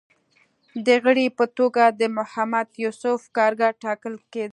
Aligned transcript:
د 0.85 0.89
غړي 1.03 1.27
په 1.37 1.45
توګه 1.57 1.83
د 1.99 2.01
محمد 2.17 2.67
یوسف 2.83 3.19
کارګر 3.37 3.71
ټاکل 3.83 4.13
کېدل 4.33 4.49